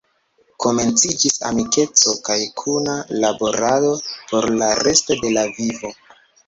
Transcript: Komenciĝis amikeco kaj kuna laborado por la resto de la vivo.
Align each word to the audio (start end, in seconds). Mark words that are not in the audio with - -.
Komenciĝis 0.63 1.37
amikeco 1.49 2.15
kaj 2.29 2.39
kuna 2.63 2.97
laborado 3.25 3.95
por 4.33 4.53
la 4.63 4.75
resto 4.85 5.23
de 5.27 5.37
la 5.39 5.51
vivo. 5.63 5.99